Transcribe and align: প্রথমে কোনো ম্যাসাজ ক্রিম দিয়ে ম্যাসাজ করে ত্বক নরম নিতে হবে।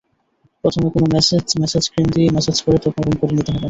প্রথমে 0.63 0.87
কোনো 0.93 1.05
ম্যাসাজ 1.11 1.85
ক্রিম 1.91 2.07
দিয়ে 2.15 2.33
ম্যাসাজ 2.35 2.57
করে 2.63 2.77
ত্বক 2.83 2.95
নরম 2.97 3.31
নিতে 3.35 3.49
হবে। 3.49 3.59